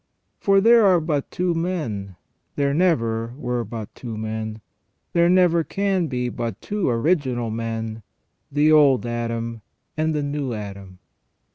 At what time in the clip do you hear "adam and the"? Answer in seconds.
9.05-10.23